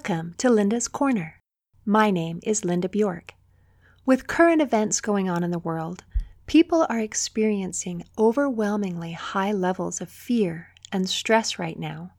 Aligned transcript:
Welcome 0.00 0.34
to 0.38 0.48
Linda's 0.48 0.88
Corner. 0.88 1.42
My 1.84 2.10
name 2.10 2.40
is 2.42 2.64
Linda 2.64 2.88
Bjork. 2.88 3.34
With 4.06 4.26
current 4.26 4.62
events 4.62 5.02
going 5.02 5.28
on 5.28 5.44
in 5.44 5.50
the 5.50 5.58
world, 5.58 6.04
people 6.46 6.86
are 6.88 6.98
experiencing 6.98 8.04
overwhelmingly 8.16 9.12
high 9.12 9.52
levels 9.52 10.00
of 10.00 10.08
fear 10.08 10.68
and 10.90 11.06
stress 11.06 11.58
right 11.58 11.78
now. 11.78 12.12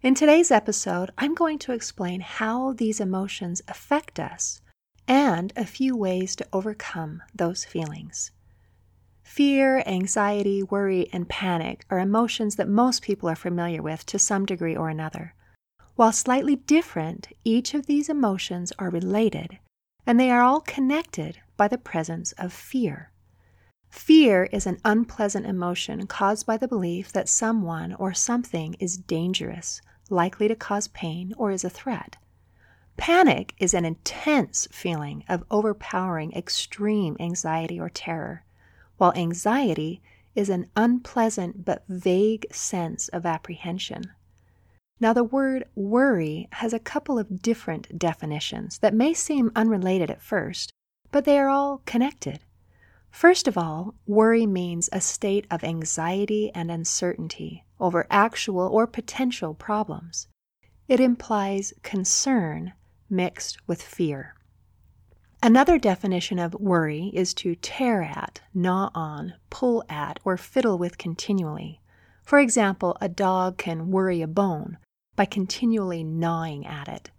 In 0.00 0.14
today's 0.14 0.52
episode, 0.52 1.10
I'm 1.18 1.34
going 1.34 1.58
to 1.58 1.72
explain 1.72 2.20
how 2.20 2.74
these 2.74 3.00
emotions 3.00 3.62
affect 3.66 4.20
us 4.20 4.60
and 5.08 5.52
a 5.56 5.66
few 5.66 5.96
ways 5.96 6.36
to 6.36 6.46
overcome 6.52 7.24
those 7.34 7.64
feelings. 7.64 8.30
Fear, 9.24 9.82
anxiety, 9.86 10.62
worry, 10.62 11.08
and 11.12 11.28
panic 11.28 11.84
are 11.90 11.98
emotions 11.98 12.54
that 12.54 12.68
most 12.68 13.02
people 13.02 13.28
are 13.28 13.34
familiar 13.34 13.82
with 13.82 14.06
to 14.06 14.20
some 14.20 14.46
degree 14.46 14.76
or 14.76 14.88
another. 14.88 15.34
While 15.98 16.12
slightly 16.12 16.54
different, 16.54 17.26
each 17.42 17.74
of 17.74 17.86
these 17.86 18.08
emotions 18.08 18.72
are 18.78 18.88
related, 18.88 19.58
and 20.06 20.20
they 20.20 20.30
are 20.30 20.42
all 20.42 20.60
connected 20.60 21.40
by 21.56 21.66
the 21.66 21.76
presence 21.76 22.30
of 22.38 22.52
fear. 22.52 23.10
Fear 23.90 24.44
is 24.52 24.64
an 24.64 24.78
unpleasant 24.84 25.44
emotion 25.44 26.06
caused 26.06 26.46
by 26.46 26.56
the 26.56 26.68
belief 26.68 27.10
that 27.10 27.28
someone 27.28 27.94
or 27.94 28.14
something 28.14 28.76
is 28.78 28.96
dangerous, 28.96 29.82
likely 30.08 30.46
to 30.46 30.54
cause 30.54 30.86
pain, 30.86 31.34
or 31.36 31.50
is 31.50 31.64
a 31.64 31.68
threat. 31.68 32.16
Panic 32.96 33.56
is 33.58 33.74
an 33.74 33.84
intense 33.84 34.68
feeling 34.70 35.24
of 35.28 35.42
overpowering 35.50 36.32
extreme 36.32 37.16
anxiety 37.18 37.80
or 37.80 37.88
terror, 37.88 38.44
while 38.98 39.12
anxiety 39.14 40.00
is 40.36 40.48
an 40.48 40.70
unpleasant 40.76 41.64
but 41.64 41.82
vague 41.88 42.46
sense 42.52 43.08
of 43.08 43.26
apprehension. 43.26 44.12
Now, 45.00 45.12
the 45.12 45.22
word 45.22 45.64
worry 45.76 46.48
has 46.52 46.72
a 46.72 46.80
couple 46.80 47.20
of 47.20 47.40
different 47.40 47.98
definitions 47.98 48.78
that 48.78 48.94
may 48.94 49.14
seem 49.14 49.52
unrelated 49.54 50.10
at 50.10 50.20
first, 50.20 50.72
but 51.12 51.24
they 51.24 51.38
are 51.38 51.48
all 51.48 51.82
connected. 51.86 52.40
First 53.10 53.46
of 53.46 53.56
all, 53.56 53.94
worry 54.06 54.44
means 54.44 54.88
a 54.92 55.00
state 55.00 55.46
of 55.50 55.62
anxiety 55.62 56.50
and 56.52 56.70
uncertainty 56.70 57.64
over 57.78 58.06
actual 58.10 58.68
or 58.68 58.86
potential 58.86 59.54
problems. 59.54 60.26
It 60.88 61.00
implies 61.00 61.72
concern 61.82 62.72
mixed 63.08 63.58
with 63.68 63.80
fear. 63.80 64.34
Another 65.42 65.78
definition 65.78 66.40
of 66.40 66.54
worry 66.54 67.12
is 67.14 67.32
to 67.34 67.54
tear 67.54 68.02
at, 68.02 68.40
gnaw 68.52 68.90
on, 68.94 69.34
pull 69.50 69.84
at, 69.88 70.18
or 70.24 70.36
fiddle 70.36 70.76
with 70.76 70.98
continually. 70.98 71.80
For 72.24 72.40
example, 72.40 72.96
a 73.00 73.08
dog 73.08 73.56
can 73.56 73.92
worry 73.92 74.20
a 74.20 74.26
bone, 74.26 74.78
by 75.18 75.24
continually 75.24 76.04
gnawing 76.04 76.64
at 76.64 76.86
it. 76.86 77.10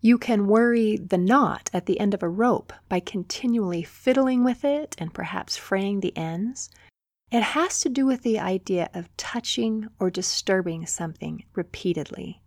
You 0.00 0.18
can 0.18 0.46
worry 0.46 0.96
the 0.96 1.18
knot 1.18 1.68
at 1.72 1.86
the 1.86 1.98
end 1.98 2.14
of 2.14 2.22
a 2.22 2.28
rope 2.28 2.72
by 2.88 3.00
continually 3.00 3.82
fiddling 3.82 4.44
with 4.44 4.64
it 4.64 4.94
and 4.98 5.12
perhaps 5.12 5.56
fraying 5.56 5.98
the 5.98 6.16
ends. 6.16 6.70
It 7.32 7.42
has 7.42 7.80
to 7.80 7.88
do 7.88 8.06
with 8.06 8.22
the 8.22 8.38
idea 8.38 8.88
of 8.94 9.14
touching 9.16 9.88
or 9.98 10.10
disturbing 10.10 10.86
something 10.86 11.42
repeatedly. 11.56 12.40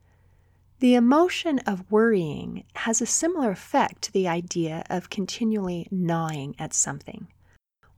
The 0.79 0.95
emotion 0.95 1.59
of 1.59 1.91
worrying 1.91 2.63
has 2.75 3.01
a 3.01 3.05
similar 3.05 3.51
effect 3.51 4.03
to 4.03 4.13
the 4.13 4.29
idea 4.29 4.85
of 4.89 5.09
continually 5.09 5.89
gnawing 5.91 6.55
at 6.57 6.73
something. 6.73 7.27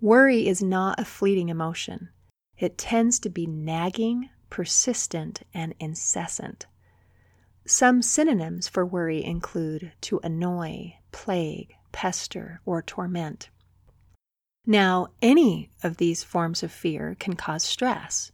Worry 0.02 0.48
is 0.48 0.64
not 0.64 1.00
a 1.00 1.06
fleeting 1.06 1.50
emotion, 1.50 2.10
it 2.58 2.80
tends 2.80 3.20
to 3.20 3.30
be 3.30 3.46
nagging, 3.46 4.32
persistent, 4.50 5.44
and 5.54 5.76
incessant. 5.80 6.66
Some 7.68 8.04
synonyms 8.04 8.68
for 8.68 8.86
worry 8.86 9.24
include 9.24 9.92
to 10.02 10.20
annoy, 10.24 10.98
plague, 11.12 11.74
pester, 11.92 12.62
or 12.64 12.84
torment. 12.84 13.50
Now, 14.68 15.08
any 15.20 15.72
of 15.82 15.98
these 15.98 16.24
forms 16.24 16.62
of 16.62 16.72
fear 16.72 17.16
can 17.20 17.36
cause 17.36 17.64
stress. 17.64 18.32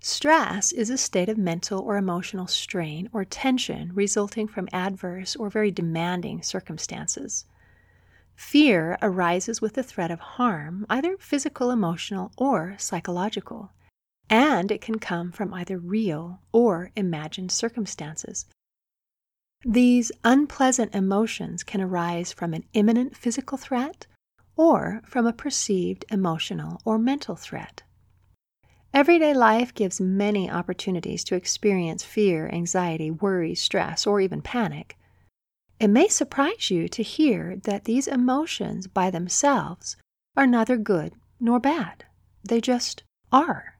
Stress 0.00 0.72
is 0.72 0.90
a 0.90 0.98
state 0.98 1.28
of 1.28 1.38
mental 1.38 1.80
or 1.80 1.96
emotional 1.96 2.48
strain 2.48 3.08
or 3.12 3.24
tension 3.24 3.92
resulting 3.94 4.48
from 4.48 4.68
adverse 4.72 5.36
or 5.36 5.48
very 5.50 5.70
demanding 5.70 6.42
circumstances. 6.42 7.44
Fear 8.34 8.98
arises 9.00 9.60
with 9.60 9.74
the 9.74 9.84
threat 9.84 10.10
of 10.10 10.18
harm, 10.18 10.84
either 10.90 11.16
physical, 11.18 11.70
emotional, 11.70 12.32
or 12.36 12.74
psychological, 12.78 13.70
and 14.28 14.72
it 14.72 14.80
can 14.80 14.98
come 14.98 15.30
from 15.30 15.54
either 15.54 15.78
real 15.78 16.40
or 16.50 16.90
imagined 16.96 17.52
circumstances, 17.52 18.46
these 19.64 20.12
unpleasant 20.24 20.94
emotions 20.94 21.62
can 21.62 21.80
arise 21.80 22.32
from 22.32 22.52
an 22.52 22.64
imminent 22.74 23.16
physical 23.16 23.56
threat 23.56 24.06
or 24.56 25.00
from 25.04 25.26
a 25.26 25.32
perceived 25.32 26.04
emotional 26.10 26.80
or 26.84 26.98
mental 26.98 27.34
threat. 27.34 27.82
Everyday 28.92 29.34
life 29.34 29.74
gives 29.74 30.00
many 30.00 30.48
opportunities 30.48 31.24
to 31.24 31.34
experience 31.34 32.04
fear, 32.04 32.48
anxiety, 32.48 33.10
worry, 33.10 33.54
stress, 33.54 34.06
or 34.06 34.20
even 34.20 34.40
panic. 34.40 34.96
It 35.80 35.88
may 35.88 36.08
surprise 36.08 36.70
you 36.70 36.88
to 36.88 37.02
hear 37.02 37.56
that 37.64 37.84
these 37.84 38.06
emotions 38.06 38.86
by 38.86 39.10
themselves 39.10 39.96
are 40.36 40.46
neither 40.46 40.76
good 40.76 41.14
nor 41.40 41.58
bad. 41.58 42.04
They 42.44 42.60
just 42.60 43.02
are. 43.32 43.78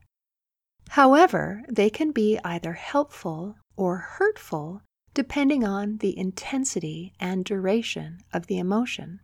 However, 0.89 1.63
they 1.69 1.89
can 1.89 2.11
be 2.11 2.39
either 2.43 2.73
helpful 2.73 3.55
or 3.77 3.97
hurtful 3.97 4.81
depending 5.15 5.63
on 5.63 5.97
the 5.97 6.15
intensity 6.15 7.13
and 7.19 7.43
duration 7.43 8.19
of 8.31 8.45
the 8.45 8.59
emotion. 8.59 9.21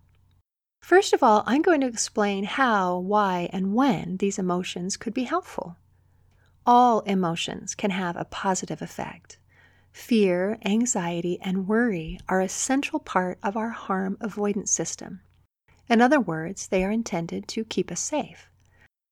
First 0.81 1.13
of 1.13 1.21
all, 1.21 1.43
I'm 1.45 1.61
going 1.61 1.81
to 1.81 1.87
explain 1.87 2.45
how, 2.45 2.97
why, 2.97 3.49
and 3.53 3.75
when 3.75 4.17
these 4.17 4.39
emotions 4.39 4.97
could 4.97 5.13
be 5.13 5.25
helpful. 5.25 5.75
All 6.65 7.01
emotions 7.01 7.75
can 7.75 7.91
have 7.91 8.15
a 8.15 8.25
positive 8.25 8.81
effect. 8.81 9.37
Fear, 9.91 10.57
anxiety, 10.63 11.37
and 11.41 11.67
worry 11.67 12.19
are 12.29 12.39
a 12.39 12.49
central 12.49 12.99
part 12.99 13.37
of 13.43 13.57
our 13.57 13.71
harm 13.71 14.17
avoidance 14.21 14.71
system. 14.71 15.19
In 15.89 16.01
other 16.01 16.21
words, 16.21 16.67
they 16.67 16.85
are 16.85 16.91
intended 16.91 17.47
to 17.49 17.65
keep 17.65 17.91
us 17.91 17.99
safe. 17.99 18.47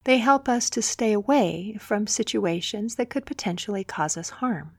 They 0.06 0.19
help 0.19 0.47
us 0.47 0.69
to 0.69 0.81
stay 0.81 1.12
away 1.12 1.75
from 1.78 2.07
situations 2.07 2.95
that 2.95 3.09
could 3.09 3.25
potentially 3.25 3.84
cause 3.84 4.16
us 4.16 4.29
harm. 4.29 4.78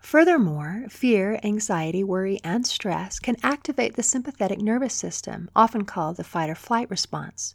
Furthermore, 0.00 0.86
fear, 0.88 1.38
anxiety, 1.44 2.02
worry, 2.02 2.40
and 2.42 2.66
stress 2.66 3.18
can 3.18 3.36
activate 3.42 3.94
the 3.94 4.02
sympathetic 4.02 4.58
nervous 4.60 4.94
system, 4.94 5.48
often 5.54 5.84
called 5.84 6.16
the 6.16 6.24
fight 6.24 6.50
or 6.50 6.54
flight 6.54 6.90
response. 6.90 7.54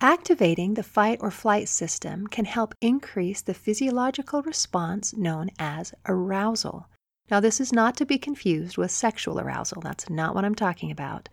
Activating 0.00 0.74
the 0.74 0.82
fight 0.82 1.18
or 1.20 1.30
flight 1.30 1.68
system 1.68 2.26
can 2.26 2.44
help 2.44 2.74
increase 2.80 3.40
the 3.40 3.54
physiological 3.54 4.42
response 4.42 5.14
known 5.16 5.48
as 5.58 5.94
arousal. 6.06 6.88
Now, 7.30 7.40
this 7.40 7.60
is 7.60 7.72
not 7.72 7.96
to 7.96 8.06
be 8.06 8.18
confused 8.18 8.76
with 8.76 8.90
sexual 8.90 9.40
arousal, 9.40 9.80
that's 9.80 10.10
not 10.10 10.34
what 10.34 10.44
I'm 10.44 10.54
talking 10.54 10.90
about. 10.90 11.28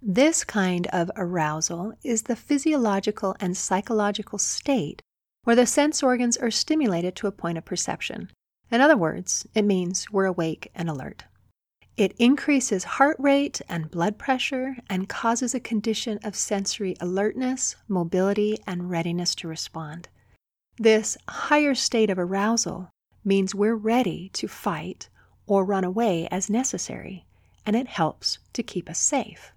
This 0.00 0.44
kind 0.44 0.86
of 0.86 1.10
arousal 1.16 1.92
is 2.02 2.22
the 2.22 2.36
physiological 2.36 3.36
and 3.38 3.56
psychological 3.56 4.38
state 4.38 5.02
where 5.44 5.56
the 5.56 5.66
sense 5.66 6.02
organs 6.02 6.36
are 6.36 6.50
stimulated 6.50 7.14
to 7.16 7.26
a 7.26 7.32
point 7.32 7.58
of 7.58 7.64
perception. 7.64 8.30
In 8.70 8.80
other 8.80 8.96
words, 8.96 9.46
it 9.54 9.64
means 9.64 10.10
we're 10.10 10.26
awake 10.26 10.70
and 10.74 10.88
alert. 10.88 11.24
It 11.96 12.14
increases 12.18 12.84
heart 12.84 13.16
rate 13.18 13.60
and 13.68 13.90
blood 13.90 14.16
pressure 14.16 14.76
and 14.88 15.08
causes 15.08 15.54
a 15.54 15.60
condition 15.60 16.18
of 16.22 16.34
sensory 16.34 16.96
alertness, 17.00 17.76
mobility, 17.88 18.58
and 18.66 18.88
readiness 18.88 19.34
to 19.36 19.48
respond. 19.48 20.08
This 20.78 21.18
higher 21.28 21.74
state 21.74 22.08
of 22.08 22.18
arousal 22.18 22.90
means 23.24 23.54
we're 23.54 23.74
ready 23.74 24.30
to 24.34 24.48
fight 24.48 25.10
or 25.46 25.64
run 25.64 25.84
away 25.84 26.26
as 26.30 26.48
necessary, 26.48 27.26
and 27.66 27.76
it 27.76 27.88
helps 27.88 28.38
to 28.54 28.62
keep 28.62 28.88
us 28.88 28.98
safe. 28.98 29.52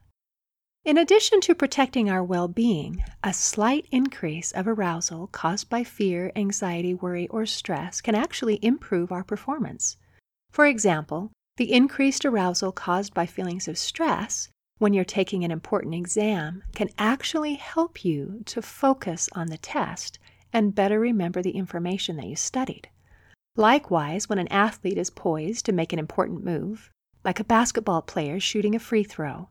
In 0.85 0.97
addition 0.97 1.39
to 1.41 1.55
protecting 1.55 2.09
our 2.09 2.21
well 2.21 2.49
being, 2.49 3.05
a 3.23 3.31
slight 3.31 3.87
increase 3.89 4.51
of 4.51 4.67
arousal 4.67 5.27
caused 5.27 5.69
by 5.69 5.85
fear, 5.85 6.29
anxiety, 6.35 6.93
worry, 6.93 7.25
or 7.29 7.45
stress 7.45 8.01
can 8.01 8.15
actually 8.15 8.59
improve 8.61 9.09
our 9.09 9.23
performance. 9.23 9.95
For 10.51 10.65
example, 10.65 11.31
the 11.55 11.71
increased 11.71 12.25
arousal 12.25 12.73
caused 12.73 13.13
by 13.13 13.25
feelings 13.25 13.69
of 13.69 13.77
stress 13.77 14.49
when 14.77 14.93
you're 14.93 15.05
taking 15.05 15.45
an 15.45 15.51
important 15.51 15.95
exam 15.95 16.63
can 16.75 16.89
actually 16.97 17.53
help 17.53 18.03
you 18.03 18.41
to 18.47 18.61
focus 18.61 19.29
on 19.31 19.47
the 19.47 19.57
test 19.57 20.19
and 20.51 20.75
better 20.75 20.99
remember 20.99 21.41
the 21.41 21.51
information 21.51 22.17
that 22.17 22.27
you 22.27 22.35
studied. 22.35 22.89
Likewise, 23.55 24.27
when 24.27 24.37
an 24.37 24.49
athlete 24.49 24.97
is 24.97 25.09
poised 25.09 25.65
to 25.65 25.71
make 25.71 25.93
an 25.93 25.99
important 25.99 26.43
move, 26.43 26.91
like 27.23 27.39
a 27.39 27.45
basketball 27.45 28.01
player 28.01 28.37
shooting 28.37 28.75
a 28.75 28.79
free 28.79 29.05
throw, 29.05 29.47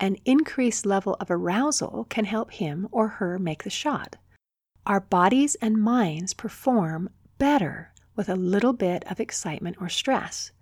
an 0.00 0.16
increased 0.24 0.84
level 0.84 1.16
of 1.20 1.30
arousal 1.30 2.06
can 2.08 2.24
help 2.24 2.52
him 2.52 2.88
or 2.90 3.08
her 3.08 3.38
make 3.38 3.64
the 3.64 3.70
shot. 3.70 4.16
Our 4.86 5.00
bodies 5.00 5.54
and 5.56 5.82
minds 5.82 6.34
perform 6.34 7.10
better 7.38 7.92
with 8.16 8.28
a 8.28 8.36
little 8.36 8.72
bit 8.72 9.04
of 9.10 9.20
excitement 9.20 9.76
or 9.80 9.88
stress. 9.88 10.52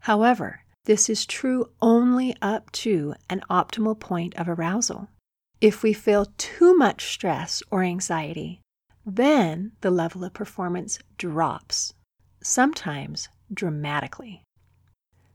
However, 0.00 0.62
This 0.88 1.10
is 1.10 1.26
true 1.26 1.68
only 1.82 2.34
up 2.40 2.72
to 2.72 3.14
an 3.28 3.42
optimal 3.50 4.00
point 4.00 4.34
of 4.36 4.48
arousal. 4.48 5.08
If 5.60 5.82
we 5.82 5.92
feel 5.92 6.32
too 6.38 6.74
much 6.78 7.12
stress 7.12 7.62
or 7.70 7.82
anxiety, 7.82 8.62
then 9.04 9.72
the 9.82 9.90
level 9.90 10.24
of 10.24 10.32
performance 10.32 10.98
drops, 11.18 11.92
sometimes 12.42 13.28
dramatically. 13.52 14.44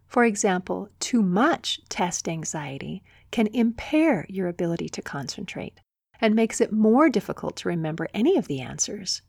For 0.07 0.25
example, 0.25 0.89
too 0.99 1.21
much 1.21 1.79
test 1.87 2.27
anxiety 2.27 3.03
can 3.33 3.47
impair 3.47 4.27
your 4.29 4.47
ability 4.47 4.87
to 4.87 5.01
concentrate 5.01 5.79
and 6.21 6.35
makes 6.35 6.61
it 6.61 6.71
more 6.71 7.09
difficult 7.09 7.55
to 7.55 7.67
remember 7.67 8.07
any 8.13 8.37
of 8.37 8.47
the 8.47 8.61
answers. 8.61 9.23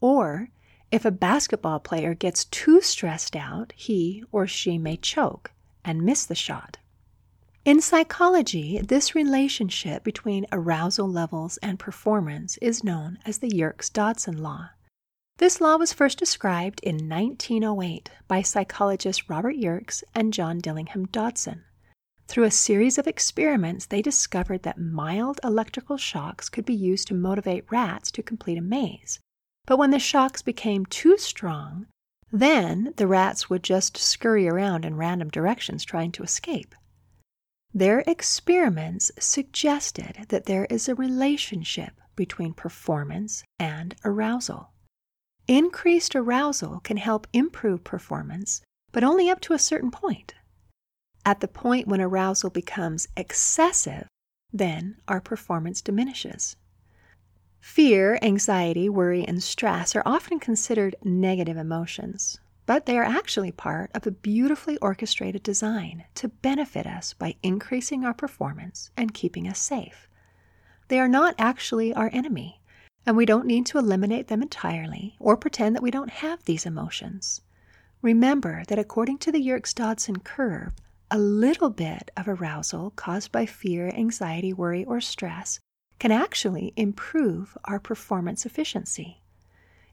Or, 0.00 0.50
if 0.92 1.04
a 1.04 1.10
basketball 1.10 1.80
player 1.80 2.14
gets 2.14 2.44
too 2.44 2.80
stressed 2.80 3.34
out, 3.34 3.72
he 3.74 4.22
or 4.30 4.46
she 4.46 4.78
may 4.78 4.96
choke 4.96 5.50
and 5.84 6.02
miss 6.02 6.24
the 6.24 6.36
shot. 6.36 6.78
In 7.64 7.80
psychology, 7.80 8.80
this 8.80 9.16
relationship 9.16 10.04
between 10.04 10.46
arousal 10.52 11.10
levels 11.10 11.56
and 11.56 11.80
performance 11.80 12.58
is 12.58 12.84
known 12.84 13.18
as 13.26 13.38
the 13.38 13.52
Yerkes 13.52 13.90
Dodson 13.90 14.40
Law. 14.40 14.70
This 15.38 15.60
law 15.60 15.78
was 15.78 15.92
first 15.92 16.16
described 16.16 16.78
in 16.84 17.08
1908 17.08 18.08
by 18.28 18.42
psychologists 18.42 19.28
Robert 19.28 19.56
Yerkes 19.56 20.04
and 20.14 20.32
John 20.32 20.60
Dillingham 20.60 21.06
Dodson. 21.06 21.64
Through 22.28 22.44
a 22.44 22.50
series 22.50 22.98
of 22.98 23.06
experiments, 23.06 23.86
they 23.86 24.00
discovered 24.00 24.62
that 24.62 24.78
mild 24.78 25.40
electrical 25.44 25.96
shocks 25.96 26.48
could 26.48 26.64
be 26.64 26.74
used 26.74 27.08
to 27.08 27.14
motivate 27.14 27.70
rats 27.70 28.10
to 28.12 28.22
complete 28.22 28.58
a 28.58 28.62
maze. 28.62 29.20
But 29.66 29.78
when 29.78 29.90
the 29.90 29.98
shocks 29.98 30.42
became 30.42 30.86
too 30.86 31.18
strong, 31.18 31.86
then 32.30 32.94
the 32.96 33.06
rats 33.06 33.50
would 33.50 33.62
just 33.62 33.98
scurry 33.98 34.48
around 34.48 34.84
in 34.84 34.96
random 34.96 35.28
directions 35.28 35.84
trying 35.84 36.12
to 36.12 36.22
escape. 36.22 36.74
Their 37.74 38.00
experiments 38.06 39.10
suggested 39.18 40.26
that 40.28 40.46
there 40.46 40.66
is 40.66 40.88
a 40.88 40.94
relationship 40.94 42.00
between 42.16 42.54
performance 42.54 43.44
and 43.58 43.94
arousal. 44.04 44.70
Increased 45.48 46.14
arousal 46.14 46.80
can 46.80 46.96
help 46.98 47.26
improve 47.32 47.84
performance, 47.84 48.62
but 48.92 49.04
only 49.04 49.28
up 49.28 49.40
to 49.40 49.54
a 49.54 49.58
certain 49.58 49.90
point. 49.90 50.34
At 51.24 51.40
the 51.40 51.48
point 51.48 51.86
when 51.86 52.00
arousal 52.00 52.50
becomes 52.50 53.06
excessive, 53.16 54.08
then 54.52 54.96
our 55.06 55.20
performance 55.20 55.80
diminishes. 55.80 56.56
Fear, 57.60 58.18
anxiety, 58.22 58.88
worry, 58.88 59.24
and 59.24 59.40
stress 59.40 59.94
are 59.94 60.02
often 60.04 60.40
considered 60.40 60.96
negative 61.04 61.56
emotions, 61.56 62.40
but 62.66 62.86
they 62.86 62.98
are 62.98 63.04
actually 63.04 63.52
part 63.52 63.90
of 63.94 64.04
a 64.04 64.10
beautifully 64.10 64.76
orchestrated 64.78 65.44
design 65.44 66.04
to 66.16 66.28
benefit 66.28 66.86
us 66.86 67.12
by 67.12 67.36
increasing 67.42 68.04
our 68.04 68.14
performance 68.14 68.90
and 68.96 69.14
keeping 69.14 69.46
us 69.46 69.60
safe. 69.60 70.08
They 70.88 70.98
are 70.98 71.08
not 71.08 71.36
actually 71.38 71.94
our 71.94 72.10
enemy, 72.12 72.60
and 73.06 73.16
we 73.16 73.26
don't 73.26 73.46
need 73.46 73.64
to 73.66 73.78
eliminate 73.78 74.26
them 74.26 74.42
entirely 74.42 75.14
or 75.20 75.36
pretend 75.36 75.76
that 75.76 75.82
we 75.82 75.92
don't 75.92 76.10
have 76.10 76.44
these 76.44 76.66
emotions. 76.66 77.42
Remember 78.02 78.64
that 78.66 78.78
according 78.78 79.18
to 79.18 79.30
the 79.30 79.40
Yerkes 79.40 79.72
Dodson 79.72 80.18
curve, 80.18 80.72
a 81.12 81.18
little 81.18 81.68
bit 81.68 82.10
of 82.16 82.26
arousal 82.26 82.90
caused 82.96 83.30
by 83.30 83.44
fear, 83.44 83.90
anxiety, 83.90 84.50
worry, 84.50 84.82
or 84.86 84.98
stress 84.98 85.60
can 85.98 86.10
actually 86.10 86.72
improve 86.74 87.56
our 87.66 87.78
performance 87.78 88.46
efficiency. 88.46 89.20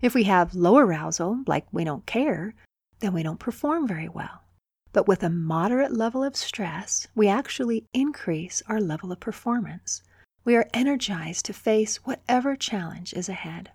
If 0.01 0.16
we 0.16 0.24
have 0.24 0.56
low 0.56 0.77
arousal, 0.77 1.44
like 1.45 1.68
we 1.74 1.83
don't 1.83 2.06
care, 2.06 2.54
then 3.01 3.12
we 3.12 3.21
don't 3.21 3.38
perform 3.38 3.86
very 3.86 4.07
well. 4.07 4.45
But 4.94 5.10
with 5.10 5.21
a 5.21 5.30
moderate 5.30 5.92
level 5.92 6.24
of 6.24 6.38
stress, 6.38 7.06
we 7.16 7.27
actually 7.27 7.83
increase 7.94 8.63
our 8.68 8.80
level 8.80 9.12
of 9.12 9.19
performance. 9.19 10.01
We 10.45 10.56
are 10.56 10.69
energized 10.74 11.45
to 11.48 11.54
face 11.54 11.98
whatever 12.06 12.56
challenge 12.56 13.13
is 13.13 13.27
ahead. 13.27 13.71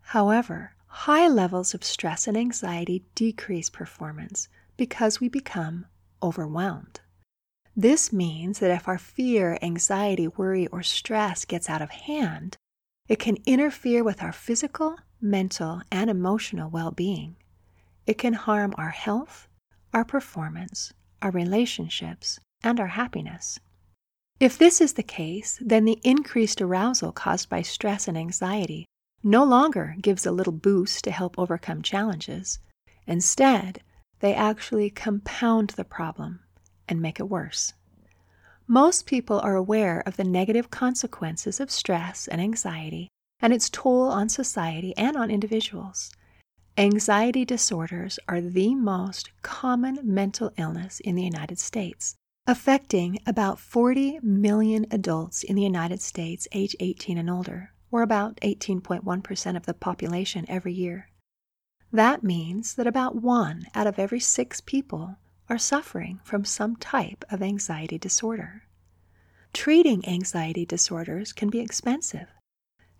However, 0.00 0.72
high 0.88 1.28
levels 1.28 1.74
of 1.74 1.84
stress 1.84 2.26
and 2.26 2.36
anxiety 2.36 3.04
decrease 3.14 3.70
performance 3.70 4.48
because 4.76 5.20
we 5.20 5.28
become 5.28 5.86
overwhelmed. 6.22 7.00
This 7.76 8.12
means 8.12 8.58
that 8.60 8.70
if 8.70 8.88
our 8.88 8.98
fear, 8.98 9.58
anxiety, 9.60 10.28
worry, 10.28 10.66
or 10.68 10.82
stress 10.82 11.44
gets 11.44 11.68
out 11.68 11.82
of 11.82 11.90
hand, 11.90 12.56
it 13.08 13.18
can 13.18 13.36
interfere 13.44 14.02
with 14.02 14.22
our 14.22 14.32
physical, 14.32 14.96
mental, 15.20 15.82
and 15.92 16.08
emotional 16.08 16.70
well 16.70 16.90
being. 16.90 17.36
It 18.06 18.18
can 18.18 18.32
harm 18.32 18.74
our 18.78 18.90
health, 18.90 19.48
our 19.92 20.04
performance, 20.04 20.92
our 21.20 21.30
relationships, 21.30 22.40
and 22.62 22.80
our 22.80 22.88
happiness. 22.88 23.58
If 24.38 24.58
this 24.58 24.80
is 24.80 24.94
the 24.94 25.02
case, 25.02 25.58
then 25.60 25.84
the 25.84 26.00
increased 26.04 26.60
arousal 26.60 27.12
caused 27.12 27.48
by 27.48 27.62
stress 27.62 28.06
and 28.06 28.16
anxiety 28.18 28.86
no 29.22 29.44
longer 29.44 29.96
gives 30.00 30.26
a 30.26 30.32
little 30.32 30.52
boost 30.52 31.04
to 31.04 31.10
help 31.10 31.38
overcome 31.38 31.82
challenges. 31.82 32.58
Instead, 33.06 33.82
they 34.20 34.34
actually 34.34 34.90
compound 34.90 35.70
the 35.70 35.84
problem 35.84 36.40
and 36.88 37.00
make 37.00 37.20
it 37.20 37.28
worse. 37.28 37.72
Most 38.66 39.06
people 39.06 39.38
are 39.40 39.54
aware 39.54 40.02
of 40.06 40.16
the 40.16 40.24
negative 40.24 40.70
consequences 40.70 41.60
of 41.60 41.70
stress 41.70 42.26
and 42.26 42.40
anxiety 42.40 43.08
and 43.40 43.52
its 43.52 43.70
toll 43.70 44.08
on 44.08 44.28
society 44.28 44.96
and 44.96 45.16
on 45.16 45.30
individuals. 45.30 46.10
Anxiety 46.78 47.44
disorders 47.44 48.18
are 48.28 48.40
the 48.40 48.74
most 48.74 49.30
common 49.42 49.98
mental 50.02 50.52
illness 50.58 51.00
in 51.00 51.14
the 51.14 51.22
United 51.22 51.58
States, 51.58 52.16
affecting 52.46 53.18
about 53.26 53.58
40 53.58 54.20
million 54.22 54.86
adults 54.90 55.42
in 55.42 55.56
the 55.56 55.62
United 55.62 56.00
States 56.00 56.46
age 56.52 56.76
18 56.80 57.18
and 57.18 57.30
older, 57.30 57.72
or 57.90 58.02
about 58.02 58.36
18.1% 58.40 59.56
of 59.56 59.66
the 59.66 59.74
population 59.74 60.44
every 60.48 60.72
year. 60.72 61.08
That 61.96 62.22
means 62.22 62.74
that 62.74 62.86
about 62.86 63.22
one 63.22 63.68
out 63.74 63.86
of 63.86 63.98
every 63.98 64.20
six 64.20 64.60
people 64.60 65.16
are 65.48 65.56
suffering 65.56 66.20
from 66.22 66.44
some 66.44 66.76
type 66.76 67.24
of 67.30 67.40
anxiety 67.40 67.96
disorder. 67.96 68.64
Treating 69.54 70.06
anxiety 70.06 70.66
disorders 70.66 71.32
can 71.32 71.48
be 71.48 71.60
expensive. 71.60 72.28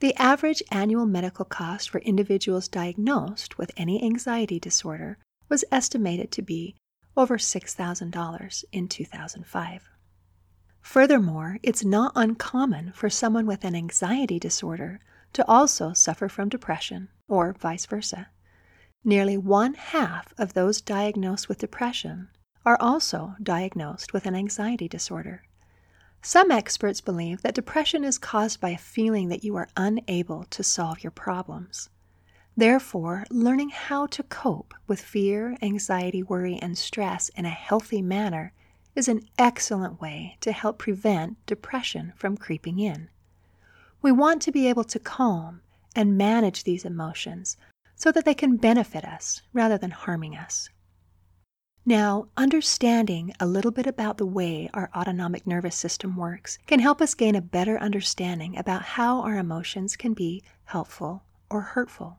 The 0.00 0.14
average 0.14 0.62
annual 0.72 1.04
medical 1.04 1.44
cost 1.44 1.90
for 1.90 1.98
individuals 1.98 2.68
diagnosed 2.68 3.58
with 3.58 3.70
any 3.76 4.02
anxiety 4.02 4.58
disorder 4.58 5.18
was 5.50 5.66
estimated 5.70 6.32
to 6.32 6.40
be 6.40 6.74
over 7.18 7.36
$6,000 7.36 8.64
in 8.72 8.88
2005. 8.88 9.90
Furthermore, 10.80 11.58
it's 11.62 11.84
not 11.84 12.12
uncommon 12.16 12.92
for 12.92 13.10
someone 13.10 13.44
with 13.44 13.62
an 13.62 13.74
anxiety 13.74 14.38
disorder 14.38 15.00
to 15.34 15.46
also 15.46 15.92
suffer 15.92 16.30
from 16.30 16.48
depression, 16.48 17.10
or 17.28 17.52
vice 17.52 17.84
versa. 17.84 18.28
Nearly 19.04 19.36
one 19.36 19.74
half 19.74 20.34
of 20.36 20.54
those 20.54 20.80
diagnosed 20.80 21.48
with 21.48 21.58
depression 21.58 22.28
are 22.64 22.76
also 22.80 23.36
diagnosed 23.42 24.12
with 24.12 24.26
an 24.26 24.34
anxiety 24.34 24.88
disorder. 24.88 25.44
Some 26.22 26.50
experts 26.50 27.00
believe 27.00 27.42
that 27.42 27.54
depression 27.54 28.02
is 28.02 28.18
caused 28.18 28.60
by 28.60 28.70
a 28.70 28.78
feeling 28.78 29.28
that 29.28 29.44
you 29.44 29.54
are 29.54 29.68
unable 29.76 30.44
to 30.44 30.64
solve 30.64 31.04
your 31.04 31.12
problems. 31.12 31.88
Therefore, 32.56 33.24
learning 33.30 33.68
how 33.68 34.06
to 34.06 34.22
cope 34.24 34.74
with 34.88 35.00
fear, 35.00 35.56
anxiety, 35.62 36.22
worry, 36.22 36.56
and 36.56 36.76
stress 36.76 37.28
in 37.30 37.44
a 37.44 37.50
healthy 37.50 38.02
manner 38.02 38.52
is 38.96 39.08
an 39.08 39.28
excellent 39.38 40.00
way 40.00 40.36
to 40.40 40.50
help 40.50 40.78
prevent 40.78 41.44
depression 41.46 42.12
from 42.16 42.36
creeping 42.36 42.80
in. 42.80 43.08
We 44.02 44.10
want 44.10 44.42
to 44.42 44.52
be 44.52 44.66
able 44.68 44.84
to 44.84 44.98
calm 44.98 45.60
and 45.94 46.18
manage 46.18 46.64
these 46.64 46.84
emotions 46.84 47.56
so 47.96 48.12
that 48.12 48.24
they 48.24 48.34
can 48.34 48.56
benefit 48.56 49.04
us 49.04 49.42
rather 49.52 49.76
than 49.76 49.90
harming 49.90 50.36
us. 50.36 50.68
Now, 51.84 52.28
understanding 52.36 53.32
a 53.40 53.46
little 53.46 53.70
bit 53.70 53.86
about 53.86 54.18
the 54.18 54.26
way 54.26 54.68
our 54.74 54.90
autonomic 54.94 55.46
nervous 55.46 55.76
system 55.76 56.16
works 56.16 56.58
can 56.66 56.80
help 56.80 57.00
us 57.00 57.14
gain 57.14 57.34
a 57.34 57.40
better 57.40 57.78
understanding 57.78 58.56
about 58.56 58.82
how 58.82 59.22
our 59.22 59.38
emotions 59.38 59.96
can 59.96 60.12
be 60.12 60.42
helpful 60.64 61.22
or 61.48 61.60
hurtful. 61.60 62.18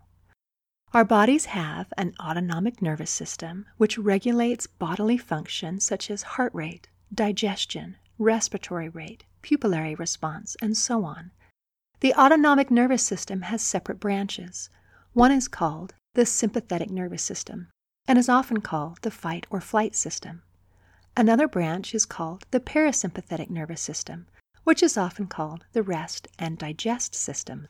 Our 0.93 1.03
bodies 1.03 1.45
have 1.45 1.91
an 1.97 2.15
autonomic 2.17 2.81
nervous 2.81 3.11
system 3.11 3.65
which 3.75 3.97
regulates 3.97 4.67
bodily 4.67 5.17
functions 5.17 5.83
such 5.83 6.09
as 6.09 6.23
heart 6.23 6.53
rate, 6.55 6.87
digestion, 7.13 7.97
respiratory 8.17 8.87
rate, 8.87 9.25
pupillary 9.43 9.99
response, 9.99 10.55
and 10.61 10.77
so 10.77 11.03
on. 11.03 11.31
The 11.99 12.13
autonomic 12.13 12.71
nervous 12.71 13.03
system 13.03 13.41
has 13.43 13.61
separate 13.61 13.99
branches. 13.99 14.69
One 15.17 15.31
is 15.31 15.47
called 15.47 15.95
the 16.13 16.27
sympathetic 16.27 16.91
nervous 16.91 17.23
system, 17.23 17.69
and 18.07 18.19
is 18.19 18.29
often 18.29 18.61
called 18.61 18.99
the 19.01 19.09
fight 19.09 19.47
or 19.49 19.59
flight 19.59 19.95
system. 19.95 20.43
Another 21.15 21.47
branch 21.47 21.95
is 21.95 22.05
called 22.05 22.45
the 22.51 22.59
parasympathetic 22.59 23.49
nervous 23.49 23.81
system, 23.81 24.27
which 24.63 24.83
is 24.83 24.95
often 24.95 25.25
called 25.25 25.65
the 25.73 25.81
rest 25.81 26.27
and 26.37 26.59
digest 26.59 27.15
system. 27.15 27.67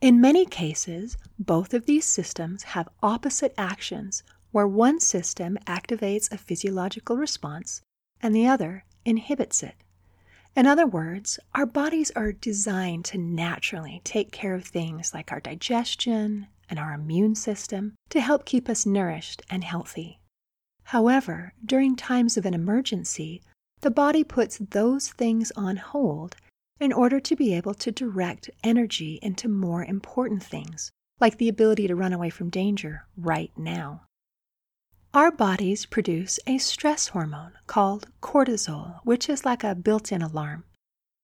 In 0.00 0.22
many 0.22 0.46
cases, 0.46 1.18
both 1.38 1.74
of 1.74 1.84
these 1.84 2.06
systems 2.06 2.62
have 2.62 2.88
opposite 3.02 3.52
actions 3.58 4.22
where 4.50 4.66
one 4.66 5.00
system 5.00 5.58
activates 5.66 6.32
a 6.32 6.38
physiological 6.38 7.18
response 7.18 7.82
and 8.22 8.34
the 8.34 8.46
other 8.46 8.86
inhibits 9.04 9.62
it. 9.62 9.74
In 10.56 10.66
other 10.66 10.86
words, 10.86 11.38
our 11.54 11.66
bodies 11.66 12.10
are 12.16 12.32
designed 12.32 13.04
to 13.04 13.18
naturally 13.18 14.00
take 14.02 14.32
care 14.32 14.54
of 14.54 14.64
things 14.64 15.12
like 15.12 15.30
our 15.30 15.40
digestion 15.40 16.46
and 16.70 16.78
our 16.78 16.94
immune 16.94 17.34
system 17.34 17.94
to 18.08 18.20
help 18.20 18.46
keep 18.46 18.68
us 18.68 18.86
nourished 18.86 19.42
and 19.50 19.64
healthy. 19.64 20.20
However, 20.84 21.52
during 21.64 21.96
times 21.96 22.36
of 22.36 22.46
an 22.46 22.54
emergency, 22.54 23.42
the 23.80 23.90
body 23.90 24.24
puts 24.24 24.58
those 24.58 25.08
things 25.08 25.52
on 25.56 25.76
hold 25.76 26.36
in 26.78 26.92
order 26.92 27.20
to 27.20 27.36
be 27.36 27.54
able 27.54 27.74
to 27.74 27.92
direct 27.92 28.50
energy 28.64 29.18
into 29.20 29.48
more 29.48 29.84
important 29.84 30.42
things, 30.42 30.90
like 31.20 31.36
the 31.36 31.48
ability 31.48 31.86
to 31.86 31.94
run 31.94 32.12
away 32.12 32.30
from 32.30 32.50
danger 32.50 33.06
right 33.16 33.52
now. 33.56 34.02
Our 35.12 35.30
bodies 35.30 35.86
produce 35.86 36.38
a 36.46 36.58
stress 36.58 37.08
hormone 37.08 37.52
called 37.66 38.08
cortisol, 38.22 39.00
which 39.02 39.28
is 39.28 39.44
like 39.44 39.64
a 39.64 39.74
built 39.74 40.12
in 40.12 40.22
alarm. 40.22 40.64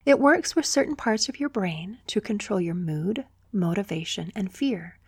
It 0.04 0.18
works 0.18 0.54
with 0.54 0.66
certain 0.66 0.96
parts 0.96 1.28
of 1.28 1.40
your 1.40 1.48
brain 1.48 1.98
to 2.08 2.20
control 2.20 2.60
your 2.60 2.74
mood, 2.74 3.24
motivation, 3.52 4.32
and 4.34 4.52
fear. 4.52 4.98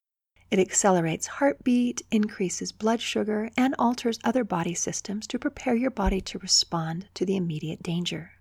It 0.51 0.59
accelerates 0.59 1.27
heartbeat, 1.27 2.03
increases 2.11 2.73
blood 2.73 3.03
sugar, 3.03 3.51
and 3.57 3.75
alters 3.79 4.19
other 4.25 4.45
body 4.45 4.75
systems 4.75 5.27
to 5.27 5.39
prepare 5.39 5.75
your 5.75 5.91
body 5.91 6.21
to 6.23 6.39
respond 6.39 7.09
to 7.15 7.27
the 7.27 7.37
immediate 7.37 7.83
danger. 7.83 8.33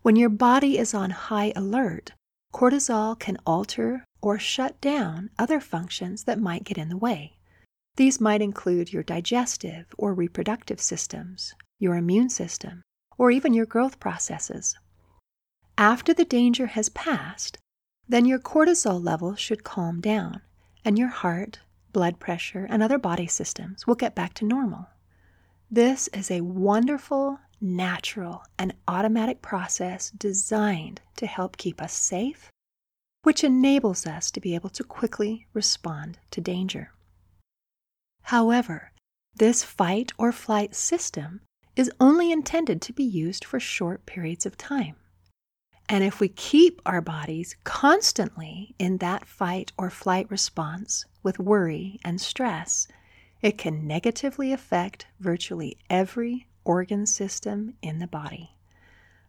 When 0.00 0.16
your 0.16 0.30
body 0.30 0.78
is 0.78 0.94
on 0.94 1.10
high 1.10 1.52
alert, 1.54 2.12
cortisol 2.54 3.18
can 3.18 3.36
alter 3.44 4.04
or 4.22 4.38
shut 4.38 4.80
down 4.80 5.30
other 5.38 5.60
functions 5.60 6.24
that 6.24 6.40
might 6.40 6.64
get 6.64 6.78
in 6.78 6.88
the 6.88 6.96
way. 6.96 7.36
These 7.96 8.20
might 8.20 8.40
include 8.40 8.92
your 8.92 9.02
digestive 9.02 9.86
or 9.98 10.14
reproductive 10.14 10.80
systems, 10.80 11.54
your 11.78 11.96
immune 11.96 12.30
system, 12.30 12.82
or 13.18 13.30
even 13.30 13.52
your 13.52 13.66
growth 13.66 14.00
processes. 14.00 14.76
After 15.76 16.14
the 16.14 16.24
danger 16.24 16.68
has 16.68 16.88
passed, 16.88 17.58
then 18.08 18.24
your 18.24 18.38
cortisol 18.38 19.02
level 19.02 19.34
should 19.34 19.64
calm 19.64 20.00
down, 20.00 20.40
and 20.86 20.98
your 20.98 21.08
heart, 21.08 21.58
blood 21.92 22.18
pressure, 22.18 22.66
and 22.70 22.82
other 22.82 22.96
body 22.98 23.26
systems 23.26 23.86
will 23.86 23.94
get 23.94 24.14
back 24.14 24.32
to 24.32 24.46
normal. 24.46 24.86
This 25.70 26.08
is 26.08 26.30
a 26.30 26.40
wonderful 26.40 27.40
natural, 27.60 28.44
and 28.58 28.74
automatic 28.86 29.42
process 29.42 30.10
designed 30.10 31.00
to 31.16 31.26
help 31.26 31.56
keep 31.56 31.80
us 31.80 31.92
safe, 31.92 32.50
which 33.22 33.42
enables 33.42 34.06
us 34.06 34.30
to 34.30 34.40
be 34.40 34.54
able 34.54 34.70
to 34.70 34.84
quickly 34.84 35.46
respond 35.52 36.18
to 36.30 36.40
danger. 36.40 36.92
However, 38.22 38.92
this 39.34 39.62
fight 39.62 40.12
or 40.18 40.32
flight 40.32 40.74
system 40.74 41.40
is 41.74 41.90
only 42.00 42.32
intended 42.32 42.80
to 42.82 42.92
be 42.92 43.04
used 43.04 43.44
for 43.44 43.60
short 43.60 44.06
periods 44.06 44.46
of 44.46 44.56
time. 44.56 44.96
And 45.88 46.02
if 46.02 46.18
we 46.18 46.28
keep 46.28 46.82
our 46.84 47.00
bodies 47.00 47.56
constantly 47.62 48.74
in 48.78 48.98
that 48.98 49.26
fight 49.26 49.72
or 49.78 49.88
flight 49.88 50.28
response 50.30 51.04
with 51.22 51.38
worry 51.38 52.00
and 52.04 52.20
stress, 52.20 52.88
it 53.40 53.56
can 53.56 53.86
negatively 53.86 54.52
affect 54.52 55.06
virtually 55.20 55.76
every 55.88 56.48
organ 56.64 57.06
system 57.06 57.74
in 57.82 58.00
the 58.00 58.08
body. 58.08 58.56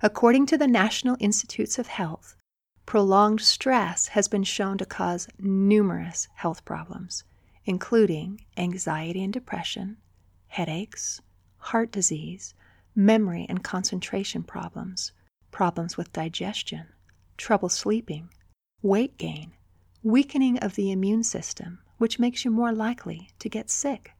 According 0.02 0.48
to 0.48 0.58
the 0.58 0.68
National 0.68 1.18
Institutes 1.20 1.78
of 1.78 1.88
Health, 1.88 2.36
prolonged 2.88 3.42
stress 3.42 4.08
has 4.10 4.28
been 4.28 4.44
shown 4.44 4.78
to 4.80 4.86
cause 4.86 5.28
numerous 5.38 6.28
health 6.36 6.66
problems, 6.66 7.24
including 7.66 8.42
anxiety 8.56 9.24
and 9.24 9.34
depression, 9.34 9.98
headaches, 10.48 11.22
heart 11.58 11.92
disease, 11.92 12.56
memory 12.96 13.46
and 13.50 13.64
concentration 13.64 14.42
problems, 14.42 15.12
problems 15.51 15.98
with 15.98 16.13
digestion, 16.13 16.88
trouble 17.38 17.70
sleeping, 17.70 18.30
weight 18.82 19.18
gain, 19.18 19.51
weakening 20.04 20.58
of 20.60 20.75
the 20.75 20.92
immune 20.92 21.24
system, 21.24 21.80
which 21.98 22.20
makes 22.20 22.46
you 22.46 22.51
more 22.51 22.72
likely 22.72 23.30
to 23.39 23.50
get 23.50 23.70
sick, 23.70 24.12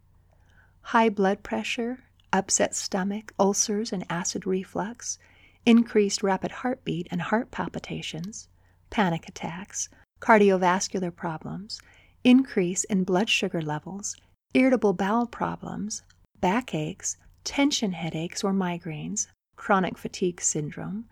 high 0.82 1.10
blood 1.10 1.44
pressure 1.44 2.00
upset 2.34 2.76
stomach, 2.76 3.34
ulcers 3.40 3.92
and 3.94 4.06
acid 4.10 4.46
reflux, 4.46 5.18
increased 5.66 6.24
rapid 6.24 6.52
heartbeat 6.52 7.08
and 7.12 7.22
heart 7.22 7.52
palpitations, 7.52 8.48
panic 8.90 9.28
attacks, 9.28 9.90
cardiovascular 10.20 11.14
problems, 11.16 11.82
increase 12.24 12.84
in 12.86 13.04
blood 13.04 13.30
sugar 13.30 13.62
levels, 13.62 14.16
irritable 14.54 14.94
bowel 14.94 15.28
problems, 15.28 16.04
backaches, 16.40 17.18
tension 17.44 17.94
headaches 17.94 18.44
or 18.44 18.52
migraines, 18.52 19.28
chronic 19.58 19.98
fatigue 19.98 20.40
syndrome, 20.40 21.06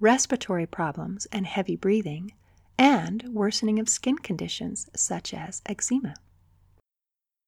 respiratory 0.00 0.66
problems 0.66 1.26
and 1.30 1.46
heavy 1.46 1.76
breathing, 1.76 2.32
and 2.76 3.22
worsening 3.32 3.78
of 3.78 3.88
skin 3.88 4.16
conditions 4.18 4.88
such 4.96 5.32
as 5.32 5.62
eczema. 5.66 6.14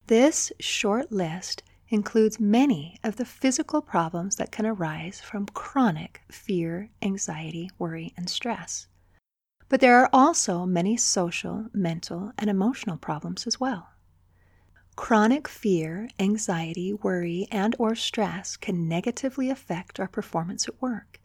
This 0.07 0.51
short 0.59 1.11
list 1.11 1.63
includes 1.89 2.39
many 2.39 2.99
of 3.03 3.17
the 3.17 3.25
physical 3.25 3.81
problems 3.81 4.35
that 4.37 4.51
can 4.51 4.65
arise 4.65 5.21
from 5.21 5.45
chronic 5.47 6.21
fear, 6.31 6.89
anxiety, 7.01 7.69
worry, 7.77 8.13
and 8.17 8.29
stress. 8.29 8.87
But 9.69 9.79
there 9.79 9.97
are 9.97 10.09
also 10.13 10.65
many 10.65 10.97
social, 10.97 11.67
mental, 11.73 12.31
and 12.37 12.49
emotional 12.49 12.97
problems 12.97 13.47
as 13.47 13.59
well. 13.59 13.92
Chronic 14.95 15.47
fear, 15.47 16.07
anxiety, 16.19 16.93
worry, 16.93 17.47
and 17.51 17.75
or 17.79 17.95
stress 17.95 18.55
can 18.55 18.87
negatively 18.87 19.49
affect 19.49 19.99
our 19.99 20.07
performance 20.07 20.67
at 20.67 20.81
work. 20.81 21.19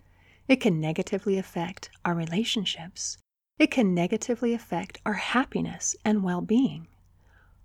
It 0.49 0.57
can 0.57 0.81
negatively 0.81 1.37
affect 1.37 1.91
our 2.05 2.15
relationships. 2.15 3.19
It 3.59 3.71
can 3.71 3.95
negatively 3.95 4.55
affect 4.55 5.01
our 5.05 5.15
happiness 5.15 5.95
and 6.05 6.23
well-being. 6.23 6.89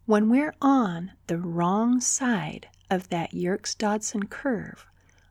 When 0.06 0.30
we're 0.30 0.54
on 0.62 1.14
the 1.28 1.38
wrong 1.38 2.02
side 2.02 2.68
of 2.90 3.08
that 3.10 3.34
Yerkes 3.34 3.74
Dodson 3.74 4.28
curve, 4.28 4.86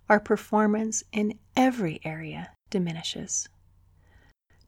our 0.08 0.20
performance 0.20 1.04
in 1.12 1.38
every 1.54 2.00
area 2.04 2.50
diminishes. 2.70 3.48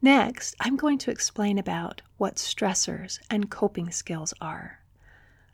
Next, 0.03 0.55
I'm 0.61 0.77
going 0.77 0.99
to 0.99 1.11
explain 1.11 1.59
about 1.59 2.03
what 2.19 2.37
stressors 2.37 3.21
and 3.31 3.51
coping 3.51 3.91
skills 3.91 4.35
are. 4.41 4.84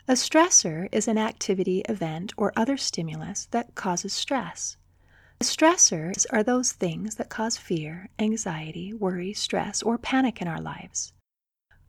A 0.07 0.13
stressor 0.13 0.89
is 0.91 1.07
an 1.07 1.19
activity, 1.19 1.81
event, 1.81 2.33
or 2.35 2.51
other 2.55 2.75
stimulus 2.75 3.47
that 3.51 3.75
causes 3.75 4.13
stress. 4.13 4.75
Stressors 5.41 6.25
are 6.31 6.41
those 6.41 6.71
things 6.71 7.15
that 7.15 7.29
cause 7.29 7.55
fear, 7.55 8.09
anxiety, 8.17 8.93
worry, 8.93 9.31
stress, 9.33 9.83
or 9.83 9.99
panic 9.99 10.41
in 10.41 10.47
our 10.47 10.59
lives. 10.59 11.13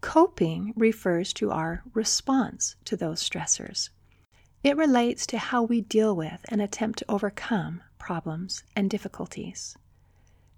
Coping 0.02 0.74
refers 0.76 1.32
to 1.32 1.50
our 1.50 1.82
response 1.94 2.76
to 2.84 2.96
those 2.96 3.26
stressors. 3.26 3.88
It 4.62 4.76
relates 4.76 5.26
to 5.28 5.38
how 5.38 5.62
we 5.62 5.80
deal 5.80 6.14
with 6.14 6.44
and 6.48 6.60
attempt 6.60 6.98
to 6.98 7.10
overcome 7.10 7.82
problems 7.98 8.62
and 8.76 8.90
difficulties. 8.90 9.76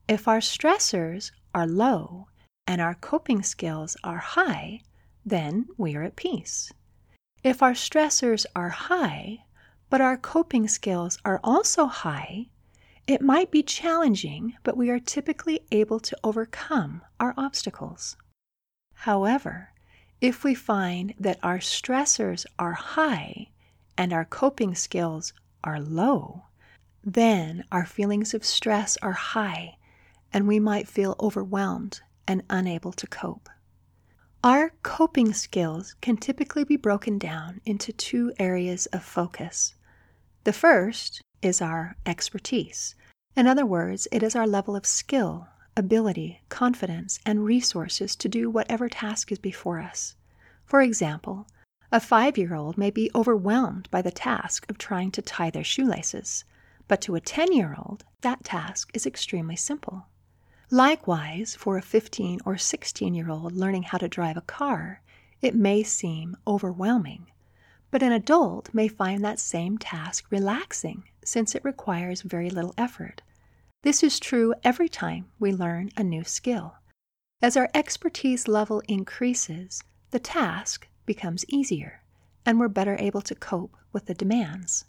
If 0.09 0.27
our 0.27 0.41
stressors 0.41 1.31
are 1.55 1.69
low 1.69 2.27
and 2.67 2.81
our 2.81 2.95
coping 2.95 3.43
skills 3.43 3.97
are 4.03 4.19
high, 4.19 4.81
then 5.25 5.69
we 5.77 5.95
are 5.95 6.03
at 6.03 6.17
peace. 6.17 6.73
If 7.45 7.63
our 7.63 7.73
stressors 7.75 8.47
are 8.57 8.71
high, 8.71 9.45
but 9.91 10.01
our 10.01 10.17
coping 10.17 10.67
skills 10.67 11.19
are 11.27 11.41
also 11.45 11.85
high, 11.85 12.47
it 13.07 13.21
might 13.21 13.51
be 13.51 13.63
challenging, 13.63 14.55
but 14.63 14.79
we 14.79 14.89
are 14.89 14.99
typically 14.99 15.61
able 15.71 16.01
to 16.01 16.17
overcome 16.25 17.03
our 17.21 17.35
obstacles. 17.37 18.17
However, 18.95 19.75
if 20.23 20.43
we 20.43 20.55
find 20.55 21.13
that 21.21 21.39
our 21.43 21.59
stressors 21.59 22.47
are 22.59 22.73
high 22.73 23.51
and 23.99 24.15
our 24.15 24.25
coping 24.25 24.75
skills 24.75 25.35
are 25.63 25.81
low, 25.81 26.45
then 27.05 27.65
our 27.71 27.85
feelings 27.85 28.33
of 28.33 28.43
stress 28.43 28.97
are 29.03 29.13
high 29.13 29.77
and 30.33 30.49
we 30.49 30.59
might 30.59 30.89
feel 30.89 31.15
overwhelmed 31.21 32.01
and 32.27 32.43
unable 32.49 32.93
to 32.93 33.07
cope. 33.07 33.51
Our 34.45 34.75
coping 34.83 35.33
skills 35.33 35.95
can 36.03 36.19
typically 36.19 36.65
be 36.65 36.77
broken 36.77 37.17
down 37.17 37.63
into 37.65 37.95
two 37.95 38.31
areas 38.39 38.85
of 38.93 39.03
focus. 39.03 39.75
The 40.43 40.53
first 40.53 41.23
is 41.41 41.63
our 41.63 41.97
expertise. 42.05 42.95
In 43.35 43.47
other 43.47 43.65
words, 43.65 44.07
it 44.13 44.23
is 44.23 44.37
our 44.37 44.47
level 44.47 44.77
of 44.77 44.85
skill, 44.85 45.49
ability, 45.79 46.43
confidence, 46.51 47.21
and 47.25 47.47
resources 47.47 48.15
to 48.17 48.29
do 48.29 48.51
whatever 48.51 48.91
task 48.91 49.33
is 49.33 49.39
before 49.39 49.81
us. 49.81 50.15
For 50.67 50.83
example, 50.83 51.47
a 51.91 51.99
five 51.99 52.37
year 52.37 52.55
old 52.55 52.77
may 52.77 52.91
be 52.91 53.11
overwhelmed 53.15 53.91
by 53.91 54.03
the 54.03 54.11
task 54.11 54.67
of 54.69 54.77
trying 54.77 55.11
to 55.13 55.23
tie 55.23 55.49
their 55.49 55.65
shoelaces, 55.65 56.45
but 56.87 57.01
to 57.01 57.15
a 57.15 57.21
10 57.21 57.55
year 57.55 57.75
old, 57.79 58.05
that 58.21 58.45
task 58.45 58.91
is 58.93 59.07
extremely 59.07 59.57
simple. 59.57 60.09
Likewise, 60.71 61.55
for 61.55 61.77
a 61.77 61.83
15 61.83 62.41
or 62.47 62.57
16 62.57 63.15
year 63.15 63.31
old 63.31 63.53
learning 63.53 63.85
how 63.85 63.99
to 63.99 64.09
drive 64.09 64.37
a 64.37 64.41
car, 64.43 65.03
it 65.41 65.55
may 65.55 65.83
seem 65.83 66.37
overwhelming. 66.47 67.27
but 67.91 68.03
an 68.03 68.11
adult 68.13 68.75
may 68.75 68.89
find 68.89 69.25
that 69.25 69.39
same 69.39 69.79
task 69.79 70.27
relaxing 70.31 71.05
since 71.25 71.55
it 71.55 71.65
requires 71.65 72.23
very 72.23 72.51
little 72.51 72.75
effort. 72.77 73.23
This 73.83 74.03
is 74.03 74.19
true 74.19 74.53
every 74.65 74.89
time 74.89 75.27
we 75.39 75.53
learn 75.53 75.91
a 75.97 76.03
new 76.03 76.25
skill. 76.25 76.75
As 77.41 77.57
our 77.57 77.71
expertise 77.73 78.49
level 78.49 78.83
increases, 78.89 79.83
the 80.11 80.19
task 80.19 80.89
becomes 81.07 81.45
easier, 81.47 82.03
and 82.45 82.59
we're 82.59 82.69
better 82.69 82.97
able 82.99 83.23
to 83.23 83.35
cope 83.35 83.77
with 83.93 84.07
the 84.07 84.15
demands. 84.15 84.87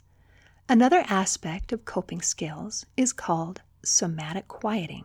Another 0.68 1.04
aspect 1.06 1.72
of 1.72 1.84
coping 1.84 2.22
skills 2.22 2.86
is 2.96 3.12
called 3.12 3.60
somatic 3.84 4.48
quieting. 4.48 5.04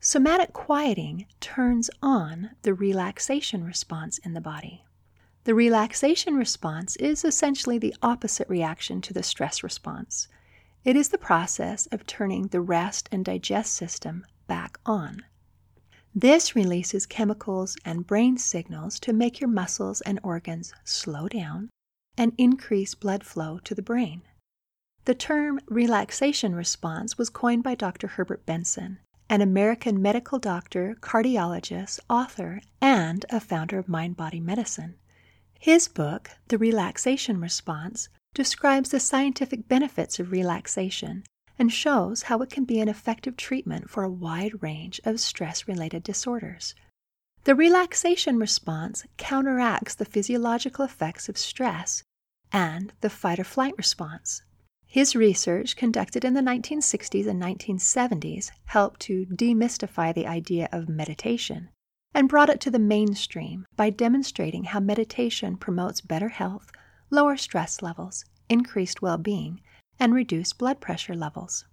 Somatic 0.00 0.52
quieting 0.52 1.26
turns 1.40 1.90
on 2.00 2.50
the 2.62 2.72
relaxation 2.72 3.64
response 3.64 4.18
in 4.18 4.32
the 4.32 4.40
body. 4.40 4.84
The 5.42 5.56
relaxation 5.56 6.36
response 6.36 6.94
is 6.96 7.24
essentially 7.24 7.78
the 7.78 7.96
opposite 8.00 8.48
reaction 8.48 9.00
to 9.02 9.12
the 9.12 9.24
stress 9.24 9.64
response. 9.64 10.28
It 10.84 10.94
is 10.94 11.08
the 11.08 11.18
process 11.18 11.86
of 11.86 12.06
turning 12.06 12.46
the 12.46 12.60
rest 12.60 13.08
and 13.10 13.24
digest 13.24 13.74
system 13.74 14.24
back 14.46 14.78
on. 14.86 15.24
This 16.14 16.54
releases 16.54 17.04
chemicals 17.04 17.76
and 17.84 18.06
brain 18.06 18.38
signals 18.38 19.00
to 19.00 19.12
make 19.12 19.40
your 19.40 19.50
muscles 19.50 20.00
and 20.02 20.20
organs 20.22 20.72
slow 20.84 21.26
down 21.26 21.70
and 22.16 22.34
increase 22.38 22.94
blood 22.94 23.24
flow 23.24 23.58
to 23.64 23.74
the 23.74 23.82
brain. 23.82 24.22
The 25.06 25.14
term 25.16 25.58
relaxation 25.66 26.54
response 26.54 27.18
was 27.18 27.30
coined 27.30 27.64
by 27.64 27.74
Dr. 27.74 28.06
Herbert 28.06 28.46
Benson, 28.46 29.00
an 29.30 29.42
American 29.42 30.00
medical 30.00 30.38
doctor, 30.38 30.96
cardiologist, 31.00 32.00
author, 32.08 32.62
and 32.80 33.26
a 33.28 33.38
founder 33.38 33.78
of 33.78 33.88
Mind 33.88 34.16
Body 34.16 34.40
Medicine. 34.40 34.94
His 35.58 35.86
book, 35.86 36.30
The 36.48 36.56
Relaxation 36.56 37.40
Response, 37.40 38.08
describes 38.32 38.90
the 38.90 39.00
scientific 39.00 39.68
benefits 39.68 40.18
of 40.18 40.32
relaxation 40.32 41.24
and 41.58 41.72
shows 41.72 42.22
how 42.22 42.40
it 42.40 42.50
can 42.50 42.64
be 42.64 42.80
an 42.80 42.88
effective 42.88 43.36
treatment 43.36 43.90
for 43.90 44.02
a 44.02 44.10
wide 44.10 44.62
range 44.62 45.00
of 45.04 45.20
stress 45.20 45.68
related 45.68 46.02
disorders. 46.04 46.74
The 47.44 47.54
relaxation 47.54 48.38
response 48.38 49.04
counteracts 49.16 49.94
the 49.94 50.04
physiological 50.04 50.84
effects 50.84 51.28
of 51.28 51.36
stress 51.36 52.02
and 52.52 52.92
the 53.00 53.10
fight 53.10 53.38
or 53.38 53.44
flight 53.44 53.74
response. 53.76 54.42
His 54.90 55.14
research, 55.14 55.76
conducted 55.76 56.24
in 56.24 56.32
the 56.32 56.40
1960s 56.40 57.26
and 57.26 57.40
1970s, 57.42 58.50
helped 58.64 59.00
to 59.00 59.26
demystify 59.26 60.14
the 60.14 60.26
idea 60.26 60.66
of 60.72 60.88
meditation 60.88 61.68
and 62.14 62.26
brought 62.26 62.48
it 62.48 62.58
to 62.62 62.70
the 62.70 62.78
mainstream 62.78 63.66
by 63.76 63.90
demonstrating 63.90 64.64
how 64.64 64.80
meditation 64.80 65.58
promotes 65.58 66.00
better 66.00 66.30
health 66.30 66.72
lower 67.10 67.36
stress 67.36 67.82
levels, 67.82 68.24
increased 68.48 69.02
well 69.02 69.18
being, 69.18 69.60
and 70.00 70.14
reduced 70.14 70.56
blood 70.56 70.80
pressure 70.80 71.14
levels. 71.14 71.66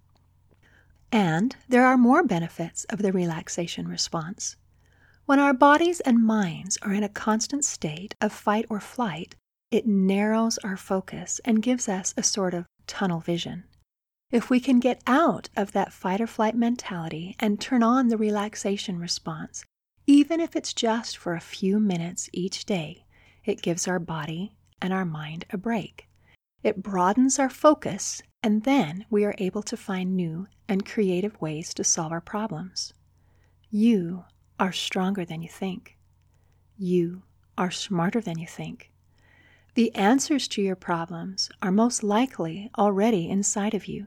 And 1.10 1.56
there 1.70 1.86
are 1.86 1.96
more 1.96 2.22
benefits 2.22 2.84
of 2.84 3.00
the 3.00 3.12
relaxation 3.12 3.88
response. 3.88 4.56
When 5.24 5.40
our 5.40 5.54
bodies 5.54 6.00
and 6.00 6.22
minds 6.22 6.76
are 6.82 6.92
in 6.92 7.02
a 7.02 7.08
constant 7.08 7.64
state 7.64 8.14
of 8.20 8.30
fight 8.30 8.66
or 8.68 8.78
flight, 8.78 9.36
it 9.70 9.86
narrows 9.86 10.58
our 10.58 10.76
focus 10.76 11.40
and 11.46 11.62
gives 11.62 11.88
us 11.88 12.12
a 12.18 12.22
sort 12.22 12.52
of 12.52 12.66
tunnel 12.86 13.20
vision. 13.20 13.64
If 14.30 14.50
we 14.50 14.58
can 14.58 14.80
get 14.80 15.02
out 15.06 15.48
of 15.56 15.72
that 15.72 15.92
fight 15.92 16.20
or 16.20 16.26
flight 16.26 16.56
mentality 16.56 17.36
and 17.38 17.60
turn 17.60 17.82
on 17.82 18.08
the 18.08 18.16
relaxation 18.16 18.98
response, 18.98 19.64
even 20.06 20.40
if 20.40 20.56
it's 20.56 20.72
just 20.72 21.16
for 21.16 21.34
a 21.34 21.40
few 21.40 21.78
minutes 21.78 22.28
each 22.32 22.64
day, 22.64 23.06
it 23.44 23.62
gives 23.62 23.86
our 23.86 23.98
body 23.98 24.52
and 24.82 24.92
our 24.92 25.04
mind 25.04 25.44
a 25.50 25.56
break. 25.56 26.08
It 26.62 26.82
broadens 26.82 27.38
our 27.38 27.48
focus, 27.48 28.22
and 28.42 28.64
then 28.64 29.04
we 29.10 29.24
are 29.24 29.34
able 29.38 29.62
to 29.62 29.76
find 29.76 30.16
new 30.16 30.48
and 30.68 30.84
creative 30.84 31.40
ways 31.40 31.72
to 31.74 31.84
solve 31.84 32.12
our 32.12 32.20
problems. 32.20 32.92
You 33.70 34.24
are 34.58 34.72
stronger 34.72 35.24
than 35.24 35.42
you 35.42 35.48
think. 35.48 35.96
You 36.76 37.22
are 37.56 37.70
smarter 37.70 38.20
than 38.20 38.38
you 38.38 38.46
think. 38.46 38.90
The 39.76 39.94
answers 39.94 40.48
to 40.48 40.62
your 40.62 40.74
problems 40.74 41.50
are 41.60 41.70
most 41.70 42.02
likely 42.02 42.70
already 42.78 43.28
inside 43.28 43.74
of 43.74 43.84
you. 43.84 44.06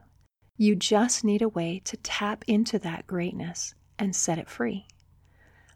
You 0.57 0.75
just 0.75 1.23
need 1.23 1.43
a 1.43 1.47
way 1.47 1.79
to 1.85 1.95
tap 1.97 2.43
into 2.47 2.79
that 2.79 3.05
greatness 3.05 3.75
and 3.99 4.15
set 4.15 4.39
it 4.39 4.49
free. 4.49 4.87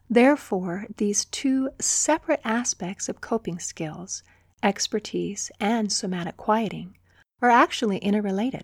Therefore, 0.09 0.87
these 0.97 1.25
two 1.25 1.69
separate 1.79 2.41
aspects 2.43 3.07
of 3.07 3.21
coping 3.21 3.59
skills 3.59 4.23
expertise, 4.63 5.51
and 5.59 5.91
somatic 5.91 6.37
quieting 6.37 6.97
are 7.39 7.51
actually 7.51 7.99
interrelated. 7.99 8.63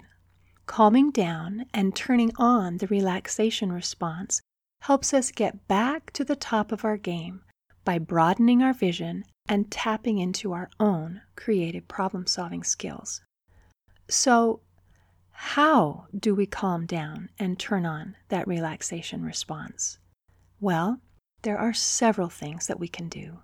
Calming 0.65 1.11
down 1.11 1.65
and 1.75 1.95
turning 1.95 2.31
on 2.37 2.77
the 2.77 2.87
relaxation 2.87 3.71
response 3.71 4.41
helps 4.81 5.13
us 5.13 5.29
get 5.29 5.67
back 5.67 6.11
to 6.13 6.23
the 6.23 6.35
top 6.35 6.71
of 6.71 6.83
our 6.83 6.97
game 6.97 7.43
by 7.85 7.99
broadening 7.99 8.61
our 8.61 8.73
vision 8.73 9.25
and 9.47 9.71
tapping 9.71 10.17
into 10.17 10.53
our 10.53 10.69
own 10.79 11.21
creative 11.35 11.87
problem 11.87 12.27
solving 12.27 12.63
skills. 12.63 13.21
So, 14.07 14.61
how 15.31 16.07
do 16.17 16.35
we 16.35 16.45
calm 16.45 16.85
down 16.85 17.29
and 17.39 17.57
turn 17.57 17.85
on 17.85 18.15
that 18.27 18.47
relaxation 18.47 19.23
response? 19.23 19.97
Well, 20.59 20.99
there 21.43 21.57
are 21.57 21.73
several 21.73 22.29
things 22.29 22.67
that 22.67 22.79
we 22.79 22.87
can 22.87 23.07
do 23.07 23.39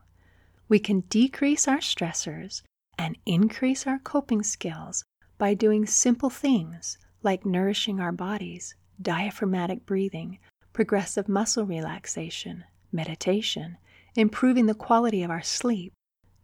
we 0.67 0.79
can 0.79 1.01
decrease 1.01 1.67
our 1.67 1.77
stressors 1.77 2.63
and 2.97 3.17
increase 3.25 3.85
our 3.85 3.99
coping 3.99 4.41
skills 4.41 5.03
by 5.37 5.53
doing 5.53 5.85
simple 5.85 6.29
things 6.29 6.97
like 7.21 7.45
nourishing 7.45 7.99
our 7.99 8.11
bodies, 8.11 8.73
diaphragmatic 9.01 9.85
breathing, 9.85 10.39
progressive 10.73 11.29
muscle 11.29 11.65
relaxation, 11.65 12.63
meditation, 12.91 13.77
improving 14.15 14.65
the 14.65 14.73
quality 14.73 15.23
of 15.23 15.29
our 15.29 15.41
sleep, 15.41 15.93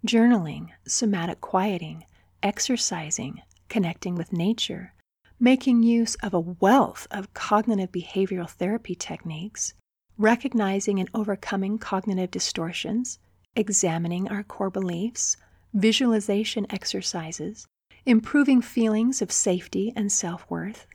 journaling, 0.06 0.70
somatic 0.86 1.40
quieting, 1.42 2.04
exercising, 2.44 3.42
connecting 3.70 4.16
with 4.16 4.34
nature, 4.34 4.94
making 5.40 5.82
use 5.82 6.16
of 6.16 6.34
a 6.34 6.40
wealth 6.40 7.08
of 7.12 7.34
cognitive 7.34 7.92
behavioral 7.92 8.50
therapy 8.50 8.94
techniques, 8.94 9.74
recognizing 10.18 11.00
and 11.00 11.10
overcoming 11.14 11.78
cognitive 11.78 12.30
distortions, 12.30 13.20
examining 13.56 14.28
our 14.28 14.44
core 14.44 14.70
beliefs, 14.70 15.38
visualization 15.74 16.68
exercises, 16.70 17.66
improving 18.06 18.62
feelings 18.62 19.22
of 19.22 19.32
safety 19.32 19.94
and 19.96 20.12
self 20.12 20.46
worth, 20.50 20.86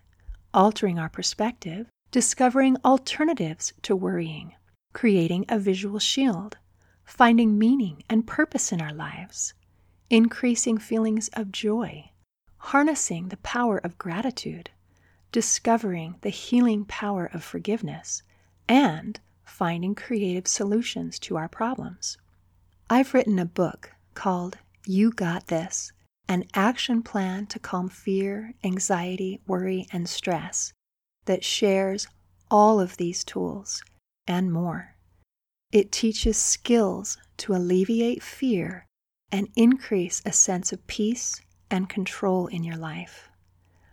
altering 0.52 0.98
our 0.98 1.08
perspective, 1.08 1.86
discovering 2.10 2.76
alternatives 2.84 3.72
to 3.82 3.96
worrying, 3.96 4.54
creating 4.92 5.44
a 5.48 5.58
visual 5.58 5.98
shield, 5.98 6.56
finding 7.06 7.56
meaning 7.58 8.02
and 8.10 8.26
purpose 8.26 8.72
in 8.72 8.80
our 8.80 8.92
lives, 8.92 9.54
increasing 10.10 10.76
feelings 10.76 11.28
of 11.32 11.52
joy, 11.52 12.10
harnessing 12.58 13.28
the 13.28 13.36
power 13.38 13.78
of 13.78 13.96
gratitude, 13.96 14.70
discovering 15.30 16.16
the 16.22 16.30
healing 16.30 16.84
power 16.84 17.30
of 17.32 17.44
forgiveness, 17.44 18.22
and 18.68 19.20
finding 19.44 19.94
creative 19.94 20.48
solutions 20.48 21.18
to 21.18 21.36
our 21.36 21.48
problems. 21.48 22.18
I've 22.90 23.14
written 23.14 23.38
a 23.38 23.46
book 23.46 23.92
called 24.14 24.58
You 24.84 25.12
Got 25.12 25.46
This 25.46 25.92
An 26.28 26.44
Action 26.54 27.02
Plan 27.02 27.46
to 27.46 27.58
Calm 27.60 27.88
Fear, 27.88 28.54
Anxiety, 28.64 29.40
Worry, 29.46 29.86
and 29.92 30.08
Stress 30.08 30.72
that 31.26 31.44
shares 31.44 32.08
all 32.50 32.80
of 32.80 32.96
these 32.96 33.22
tools 33.22 33.82
and 34.26 34.52
more. 34.52 34.95
It 35.72 35.90
teaches 35.90 36.36
skills 36.36 37.18
to 37.38 37.54
alleviate 37.54 38.22
fear 38.22 38.86
and 39.32 39.48
increase 39.56 40.22
a 40.24 40.32
sense 40.32 40.72
of 40.72 40.86
peace 40.86 41.40
and 41.70 41.88
control 41.88 42.46
in 42.46 42.62
your 42.62 42.76
life. 42.76 43.28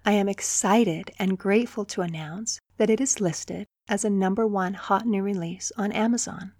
I 0.06 0.12
am 0.12 0.30
excited 0.30 1.12
and 1.18 1.38
grateful 1.38 1.86
to 1.86 2.02
announce 2.02 2.60
that 2.78 2.90
it 2.90 3.02
is 3.02 3.20
listed 3.20 3.68
as 3.88 4.06
a 4.06 4.10
number 4.10 4.46
one 4.46 4.76
hot 4.76 5.06
new 5.06 5.24
release 5.24 5.72
on 5.78 5.92
Amazon. 5.92 6.52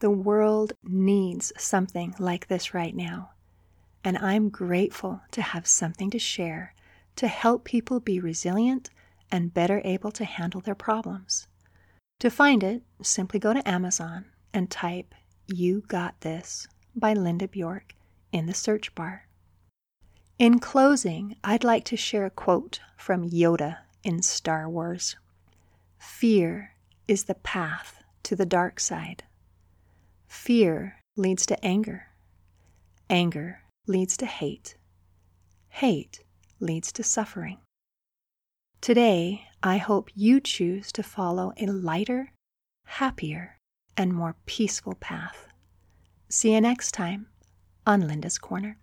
The 0.00 0.10
world 0.10 0.74
needs 0.84 1.52
something 1.56 2.14
like 2.18 2.48
this 2.48 2.74
right 2.74 2.94
now. 2.94 3.30
And 4.04 4.18
I'm 4.18 4.50
grateful 4.50 5.22
to 5.30 5.42
have 5.42 5.66
something 5.66 6.10
to 6.10 6.18
share 6.18 6.74
to 7.16 7.28
help 7.28 7.64
people 7.64 7.98
be 7.98 8.20
resilient 8.20 8.90
and 9.32 9.54
better 9.54 9.80
able 9.84 10.12
to 10.12 10.24
handle 10.24 10.60
their 10.60 10.74
problems. 10.74 11.48
To 12.20 12.30
find 12.30 12.62
it, 12.62 12.82
simply 13.02 13.38
go 13.38 13.52
to 13.52 13.68
Amazon 13.68 14.26
and 14.54 14.70
type 14.70 15.14
You 15.46 15.82
Got 15.86 16.22
This 16.22 16.66
by 16.94 17.12
Linda 17.12 17.46
Bjork 17.46 17.94
in 18.32 18.46
the 18.46 18.54
search 18.54 18.94
bar. 18.94 19.28
In 20.38 20.58
closing, 20.58 21.36
I'd 21.44 21.64
like 21.64 21.84
to 21.86 21.96
share 21.96 22.24
a 22.24 22.30
quote 22.30 22.80
from 22.96 23.28
Yoda 23.28 23.78
in 24.02 24.22
Star 24.22 24.68
Wars 24.68 25.16
Fear 25.98 26.72
is 27.06 27.24
the 27.24 27.34
path 27.34 28.02
to 28.22 28.34
the 28.34 28.46
dark 28.46 28.80
side. 28.80 29.24
Fear 30.26 30.96
leads 31.16 31.44
to 31.46 31.64
anger. 31.64 32.08
Anger 33.10 33.60
leads 33.86 34.16
to 34.18 34.26
hate. 34.26 34.76
hate 35.68 36.20
leads 36.60 36.92
to 36.92 37.02
suffering. 37.02 37.58
Today, 38.80 39.46
I 39.62 39.78
hope 39.78 40.10
you 40.14 40.40
choose 40.40 40.92
to 40.92 41.02
follow 41.02 41.52
a 41.56 41.66
lighter, 41.66 42.32
happier, 42.84 43.58
and 43.96 44.12
more 44.12 44.36
peaceful 44.46 44.94
path. 44.94 45.48
See 46.28 46.52
you 46.52 46.60
next 46.60 46.92
time 46.92 47.28
on 47.86 48.06
Linda's 48.06 48.38
Corner. 48.38 48.78